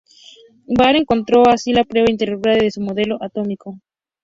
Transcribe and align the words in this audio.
Bohr 0.65 0.95
encontró 0.95 1.43
así 1.47 1.73
la 1.73 1.83
prueba 1.83 2.07
irrefutable 2.09 2.63
de 2.63 2.71
su 2.71 2.81
modelo 2.81 3.19
atómico. 3.21 3.77